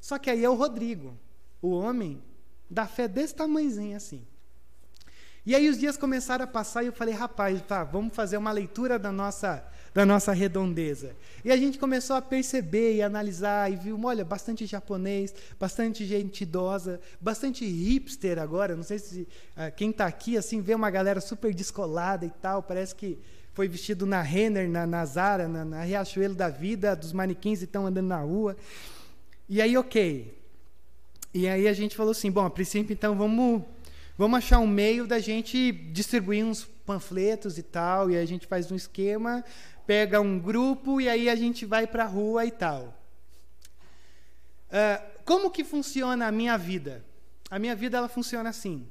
[0.00, 1.18] Só que aí é o Rodrigo,
[1.60, 2.22] o homem
[2.70, 4.24] da fé desse tamanhozinho assim.
[5.46, 8.50] E aí os dias começaram a passar e eu falei, rapaz, tá, vamos fazer uma
[8.50, 9.64] leitura da nossa
[9.96, 11.16] da nossa redondeza.
[11.42, 16.42] E a gente começou a perceber e analisar e viu, olha, bastante japonês, bastante gente
[16.42, 18.76] idosa, bastante hipster agora.
[18.76, 22.62] Não sei se uh, quem está aqui assim vê uma galera super descolada e tal,
[22.62, 23.18] parece que
[23.54, 27.86] foi vestido na Renner, na, na Zara, na, na Riachuelo da Vida, dos manequins estão
[27.86, 28.54] andando na rua.
[29.48, 30.38] E aí, ok.
[31.32, 33.62] E aí a gente falou assim, bom, a princípio então vamos
[34.16, 38.70] vamos achar um meio da gente distribuir uns panfletos e tal, e a gente faz
[38.70, 39.44] um esquema
[39.86, 43.00] pega um grupo e aí a gente vai para a rua e tal.
[44.68, 47.04] Uh, como que funciona a minha vida?
[47.48, 48.86] A minha vida ela funciona assim.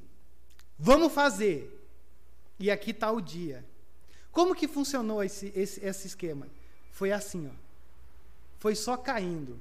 [0.78, 1.72] Vamos fazer.
[2.58, 3.64] E aqui está o dia.
[4.32, 6.48] Como que funcionou esse, esse, esse esquema?
[6.90, 7.54] Foi assim, ó.
[8.58, 9.60] Foi só caindo.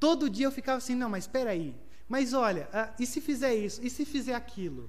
[0.00, 1.74] Todo dia eu ficava assim, não, mas espera aí.
[2.08, 3.84] Mas olha, uh, e se fizer isso?
[3.84, 4.88] E se fizer aquilo?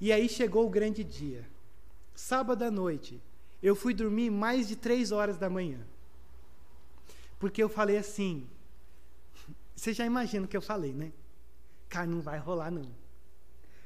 [0.00, 1.46] E aí chegou o grande dia.
[2.14, 3.20] Sábado à noite,
[3.62, 5.78] eu fui dormir mais de três horas da manhã.
[7.38, 8.46] Porque eu falei assim.
[9.74, 11.12] Você já imagina o que eu falei, né?
[11.88, 13.02] Cara, não vai rolar, não.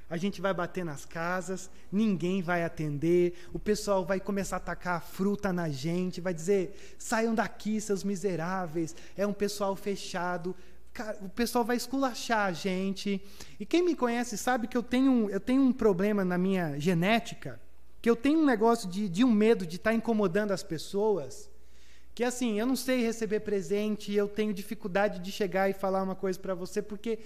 [0.09, 5.03] A gente vai bater nas casas, ninguém vai atender, o pessoal vai começar a atacar
[5.03, 8.95] fruta na gente, vai dizer: saiam daqui, seus miseráveis.
[9.17, 10.55] É um pessoal fechado.
[10.97, 13.21] Cara, o pessoal vai esculachar a gente.
[13.61, 17.61] E quem me conhece sabe que eu tenho, eu tenho um problema na minha genética
[18.01, 21.51] que eu tenho um negócio de, de um medo de estar tá incomodando as pessoas,
[22.15, 26.15] que assim, eu não sei receber presente, eu tenho dificuldade de chegar e falar uma
[26.15, 27.19] coisa para você, porque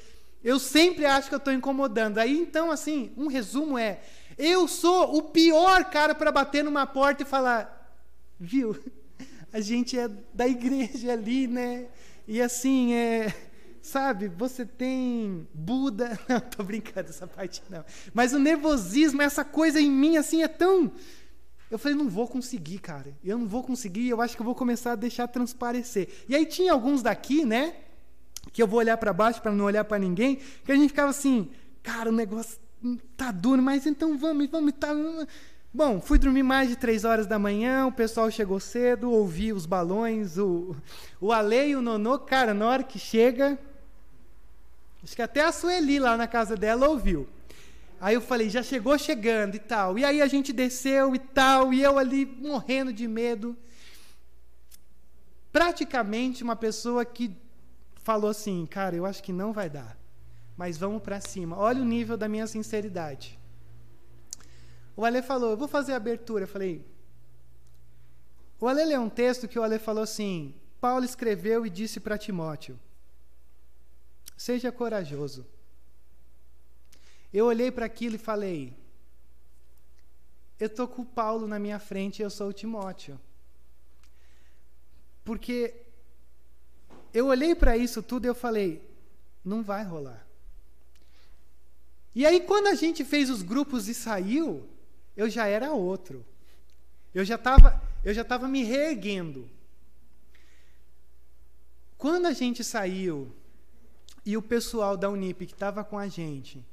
[0.42, 2.18] eu sempre acho que eu estou incomodando.
[2.18, 4.00] Aí então, assim, um resumo é:
[4.36, 7.94] eu sou o pior cara para bater numa porta e falar,
[8.36, 8.76] viu?
[9.52, 11.86] A gente é da igreja ali, né?
[12.26, 13.49] E assim, é,
[13.82, 16.18] sabe, você tem Buda.
[16.28, 17.84] Não, tô brincando essa parte não.
[18.12, 20.92] Mas o nervosismo, essa coisa em mim, assim, é tão.
[21.70, 23.16] Eu falei, não vou conseguir, cara.
[23.22, 26.08] Eu não vou conseguir, eu acho que eu vou começar a deixar transparecer.
[26.28, 27.74] E aí tinha alguns daqui, né?
[28.52, 31.10] Que eu vou olhar para baixo para não olhar para ninguém, que a gente ficava
[31.10, 31.48] assim,
[31.82, 32.58] cara, o negócio
[33.16, 34.88] tá duro, mas então vamos, vamos, tá.
[35.72, 39.66] Bom, fui dormir mais de três horas da manhã, o pessoal chegou cedo, ouvi os
[39.66, 40.74] balões, o,
[41.20, 43.56] o Ale e o Nonô, cara, na hora que chega,
[45.02, 47.28] acho que até a Sueli lá na casa dela ouviu.
[48.00, 49.98] Aí eu falei, já chegou chegando e tal.
[49.98, 53.56] E aí a gente desceu e tal, e eu ali morrendo de medo.
[55.52, 57.36] Praticamente uma pessoa que
[57.96, 59.98] falou assim, cara, eu acho que não vai dar,
[60.56, 61.58] mas vamos para cima.
[61.58, 63.38] Olha o nível da minha sinceridade.
[64.96, 66.44] O Ale falou, eu vou fazer a abertura.
[66.44, 66.84] Eu falei,
[68.58, 72.16] o Ale leu um texto que o Ale falou assim, Paulo escreveu e disse para
[72.16, 72.78] Timóteo,
[74.40, 75.46] seja corajoso.
[77.30, 78.74] Eu olhei para aquilo e falei:
[80.58, 83.20] eu estou com o Paulo na minha frente e eu sou o Timóteo.
[85.22, 85.74] Porque
[87.12, 88.82] eu olhei para isso tudo e eu falei:
[89.44, 90.26] não vai rolar.
[92.14, 94.66] E aí, quando a gente fez os grupos e saiu,
[95.14, 96.24] eu já era outro.
[97.14, 99.50] Eu já estava eu já me reerguendo.
[101.98, 103.36] Quando a gente saiu
[104.24, 106.64] e o pessoal da Unip que estava com a gente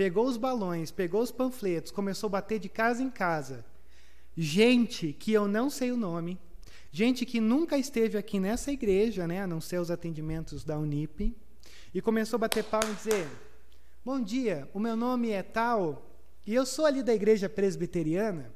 [0.00, 3.62] pegou os balões, pegou os panfletos, começou a bater de casa em casa.
[4.34, 6.38] Gente que eu não sei o nome,
[6.90, 11.36] gente que nunca esteve aqui nessa igreja, né, a não ser os atendimentos da Unip,
[11.92, 13.28] e começou a bater palma e dizer:
[14.02, 16.10] Bom dia, o meu nome é tal,
[16.46, 18.50] e eu sou ali da igreja presbiteriana.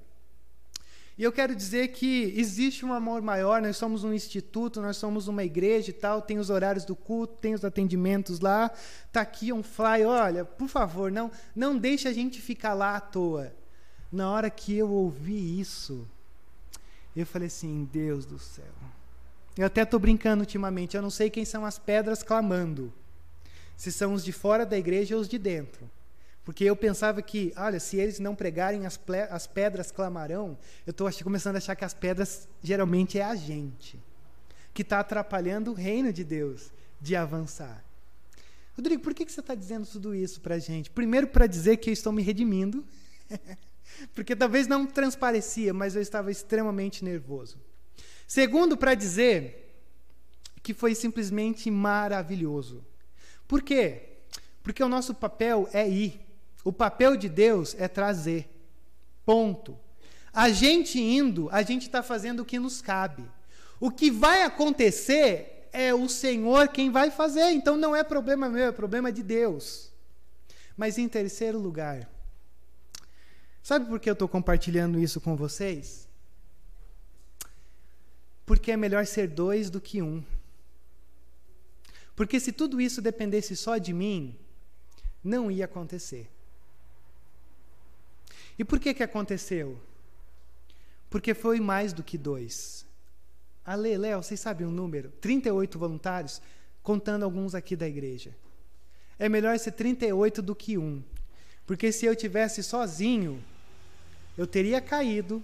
[1.16, 5.28] E eu quero dizer que existe um amor maior, nós somos um instituto, nós somos
[5.28, 8.68] uma igreja e tal, tem os horários do culto, tem os atendimentos lá,
[9.12, 13.00] tá aqui um fly, olha, por favor, não não deixe a gente ficar lá à
[13.00, 13.54] toa.
[14.10, 16.06] Na hora que eu ouvi isso,
[17.14, 18.64] eu falei assim, Deus do céu.
[19.56, 22.92] Eu até estou brincando ultimamente, eu não sei quem são as pedras clamando.
[23.76, 25.88] Se são os de fora da igreja ou os de dentro.
[26.44, 30.58] Porque eu pensava que, olha, se eles não pregarem, as, as pedras clamarão.
[30.86, 33.98] Eu estou começando a achar que as pedras geralmente é a gente,
[34.74, 37.82] que está atrapalhando o reino de Deus de avançar.
[38.76, 40.90] Rodrigo, por que, que você está dizendo tudo isso para a gente?
[40.90, 42.84] Primeiro, para dizer que eu estou me redimindo,
[44.14, 47.56] porque talvez não transparecia, mas eu estava extremamente nervoso.
[48.26, 49.64] Segundo, para dizer
[50.62, 52.84] que foi simplesmente maravilhoso.
[53.46, 54.02] Por quê?
[54.62, 56.23] Porque o nosso papel é ir.
[56.64, 58.48] O papel de Deus é trazer.
[59.24, 59.78] Ponto.
[60.32, 63.24] A gente indo, a gente está fazendo o que nos cabe.
[63.78, 67.50] O que vai acontecer é o Senhor quem vai fazer.
[67.50, 69.92] Então não é problema meu, é problema de Deus.
[70.76, 72.10] Mas em terceiro lugar,
[73.62, 76.08] sabe por que eu estou compartilhando isso com vocês?
[78.46, 80.24] Porque é melhor ser dois do que um.
[82.16, 84.38] Porque se tudo isso dependesse só de mim,
[85.22, 86.33] não ia acontecer.
[88.58, 89.80] E por que que aconteceu?
[91.10, 92.86] Porque foi mais do que dois.
[93.64, 95.10] Ale, Léo, vocês sabem o número?
[95.20, 96.40] 38 voluntários,
[96.82, 98.36] contando alguns aqui da igreja.
[99.18, 101.02] É melhor ser 38 do que um.
[101.66, 103.42] Porque se eu tivesse sozinho,
[104.36, 105.42] eu teria caído,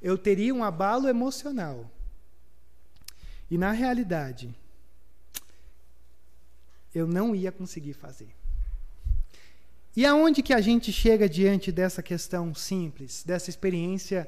[0.00, 1.88] eu teria um abalo emocional.
[3.50, 4.52] E na realidade,
[6.94, 8.34] eu não ia conseguir fazer.
[9.94, 14.26] E aonde que a gente chega diante dessa questão simples, dessa experiência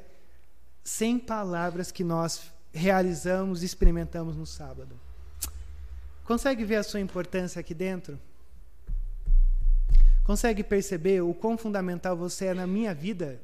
[0.83, 5.01] sem palavras que nós realizamos e experimentamos no sábado?
[6.25, 8.21] Consegue ver a sua importância aqui dentro?
[10.23, 13.41] Consegue perceber o quão fundamental você é na minha vida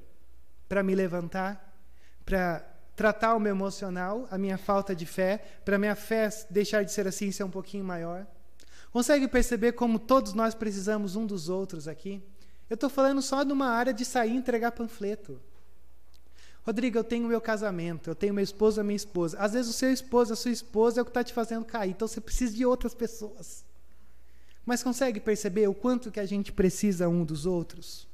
[0.68, 1.74] para me levantar,
[2.24, 2.60] para
[2.94, 7.06] tratar o meu emocional, a minha falta de fé, para minha fé deixar de ser
[7.06, 8.26] assim e ser um pouquinho maior?
[8.92, 12.22] Consegue perceber como todos nós precisamos um dos outros aqui?
[12.68, 15.40] Eu estou falando só de uma área de sair e entregar panfleto.
[16.62, 19.38] Rodrigo, eu tenho meu casamento, eu tenho meu esposo e minha esposa.
[19.38, 21.90] Às vezes o seu esposo, a sua esposa é o que está te fazendo cair,
[21.90, 23.64] então você precisa de outras pessoas.
[24.64, 28.06] Mas consegue perceber o quanto que a gente precisa um dos outros?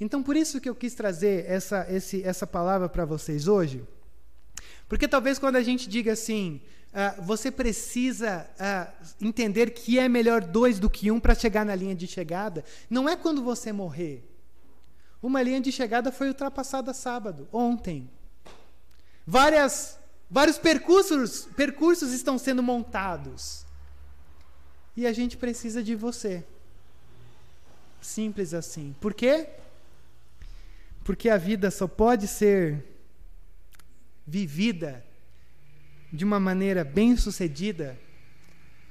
[0.00, 3.84] Então, por isso que eu quis trazer essa, esse, essa palavra para vocês hoje.
[4.88, 6.60] Porque talvez quando a gente diga assim,
[6.96, 11.74] uh, você precisa uh, entender que é melhor dois do que um para chegar na
[11.74, 14.26] linha de chegada, não é quando você morrer.
[15.22, 18.10] Uma linha de chegada foi ultrapassada sábado, ontem.
[19.26, 19.98] Várias,
[20.30, 23.66] vários percursos, percursos estão sendo montados.
[24.96, 26.44] E a gente precisa de você.
[28.00, 28.94] Simples assim.
[29.00, 29.48] Por quê?
[31.04, 32.84] Porque a vida só pode ser
[34.26, 35.05] vivida
[36.12, 37.98] de uma maneira bem-sucedida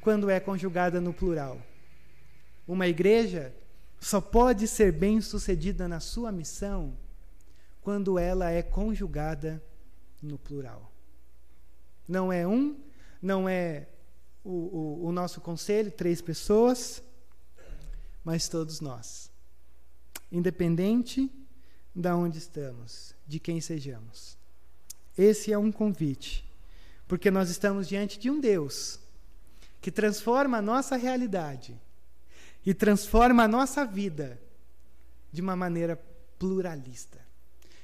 [0.01, 1.61] quando é conjugada no plural.
[2.67, 3.53] Uma igreja
[3.99, 6.95] só pode ser bem-sucedida na sua missão
[7.81, 9.61] quando ela é conjugada
[10.21, 10.91] no plural.
[12.07, 12.77] Não é um,
[13.21, 13.87] não é
[14.43, 17.01] o, o, o nosso conselho, três pessoas,
[18.23, 19.31] mas todos nós.
[20.31, 21.31] Independente
[21.95, 24.37] de onde estamos, de quem sejamos.
[25.17, 26.44] Esse é um convite,
[27.07, 28.99] porque nós estamos diante de um Deus
[29.81, 31.79] que transforma a nossa realidade
[32.65, 34.41] e transforma a nossa vida
[35.31, 35.95] de uma maneira
[36.39, 37.19] pluralista,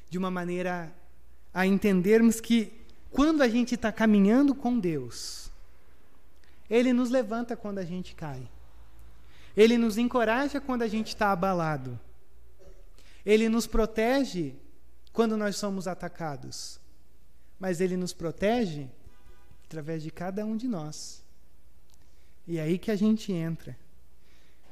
[0.10, 0.92] de uma maneira
[1.54, 2.74] a entendermos que
[3.12, 5.52] quando a gente está caminhando com Deus,
[6.70, 8.50] Ele nos levanta quando a gente cai,
[9.56, 12.00] Ele nos encoraja quando a gente está abalado,
[13.24, 14.56] Ele nos protege
[15.14, 16.80] quando nós somos atacados,
[17.60, 18.90] mas Ele nos protege
[19.72, 21.24] através de cada um de nós.
[22.46, 23.78] E é aí que a gente entra.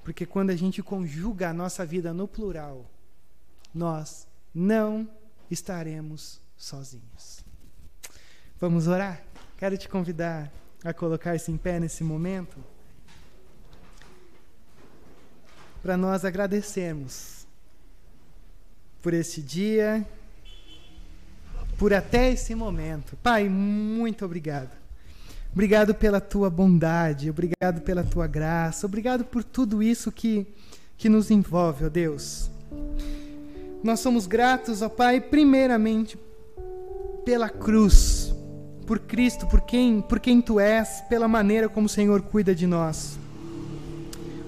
[0.04, 2.86] Porque quando a gente conjuga a nossa vida no plural,
[3.74, 5.10] nós não
[5.50, 7.46] estaremos sozinhos.
[8.60, 9.24] Vamos orar?
[9.58, 10.52] Quero te convidar
[10.84, 12.62] a colocar-se em pé nesse momento
[15.82, 17.48] para nós agradecermos
[19.02, 20.06] por este dia,
[21.78, 23.16] por até esse momento.
[23.24, 24.79] Pai, muito obrigado.
[25.52, 30.46] Obrigado pela tua bondade, obrigado pela tua graça, obrigado por tudo isso que,
[30.96, 32.52] que nos envolve, ó Deus.
[33.84, 36.18] Nós somos gratos, ó Pai, primeiramente
[37.26, 38.34] pela cruz,
[38.86, 42.68] por Cristo, por quem, por quem tu és, pela maneira como o Senhor cuida de
[42.68, 43.18] nós.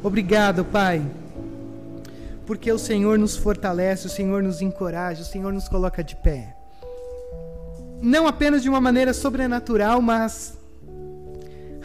[0.04, 1.02] Obrigado, Pai,
[2.46, 6.56] porque o Senhor nos fortalece, o Senhor nos encoraja, o Senhor nos coloca de pé.
[8.02, 10.58] Não apenas de uma maneira sobrenatural, mas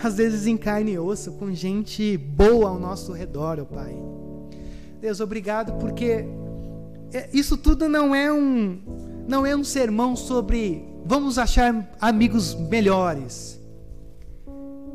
[0.03, 3.97] às vezes em carne e osso, com gente boa ao nosso redor, ó oh Pai.
[5.01, 6.26] Deus, obrigado porque
[7.12, 8.78] é, isso tudo não é um
[9.28, 13.61] não é um sermão sobre vamos achar amigos melhores.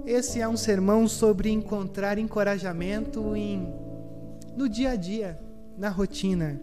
[0.05, 3.67] Esse é um sermão sobre encontrar encorajamento em
[4.55, 5.39] no dia a dia,
[5.77, 6.59] na rotina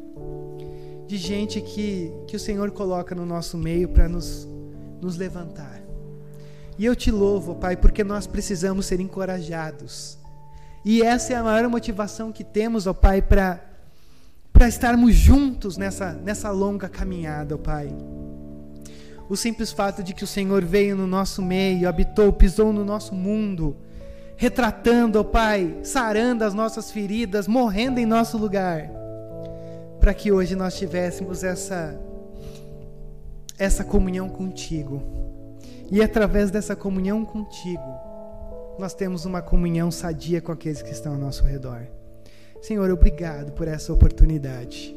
[1.07, 4.47] de gente que que o Senhor coloca no nosso meio para nos
[5.01, 5.88] nos levantar.
[6.79, 10.17] E eu te louvo, Pai, porque nós precisamos ser encorajados.
[10.85, 13.65] E essa é a maior motivação que temos, ó Pai, para
[14.53, 17.93] para estarmos juntos nessa nessa longa caminhada, ó Pai.
[19.29, 23.15] O simples fato de que o Senhor veio no nosso meio, habitou, pisou no nosso
[23.15, 23.77] mundo,
[24.37, 28.89] retratando, ó Pai, sarando as nossas feridas, morrendo em nosso lugar,
[29.99, 32.01] para que hoje nós tivéssemos essa
[33.59, 35.29] essa comunhão contigo
[35.91, 37.83] e através dessa comunhão contigo,
[38.79, 41.87] nós temos uma comunhão sadia com aqueles que estão ao nosso redor.
[42.61, 44.95] Senhor, obrigado por essa oportunidade.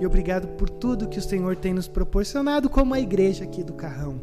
[0.00, 3.72] E obrigado por tudo que o Senhor tem nos proporcionado, como a igreja aqui do
[3.72, 4.20] Carrão,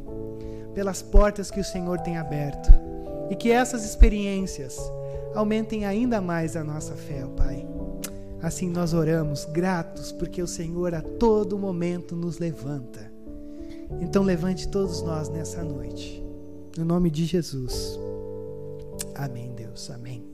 [0.74, 2.72] pelas portas que o Senhor tem aberto.
[3.30, 4.80] E que essas experiências
[5.34, 7.68] aumentem ainda mais a nossa fé, ó Pai.
[8.42, 13.15] Assim nós oramos, gratos, porque o Senhor a todo momento nos levanta
[14.02, 16.24] então levante todos nós nessa noite.
[16.78, 18.00] No nome de Jesus.
[19.16, 19.90] Amém, Deus.
[19.90, 20.25] Amém.